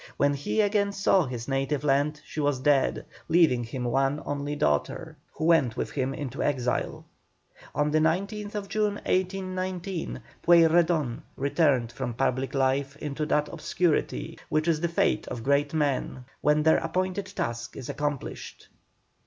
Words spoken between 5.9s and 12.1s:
him into exile. On the 19th June, 1819, Pueyrredon retired